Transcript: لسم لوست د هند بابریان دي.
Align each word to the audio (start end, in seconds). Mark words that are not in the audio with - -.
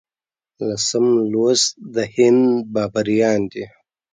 لسم 0.67 1.05
لوست 1.31 1.69
د 1.93 1.95
هند 2.13 2.45
بابریان 2.73 3.41
دي. 3.51 3.65